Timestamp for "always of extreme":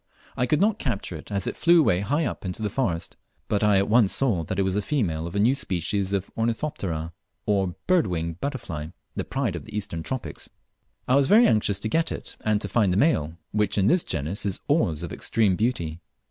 14.67-15.55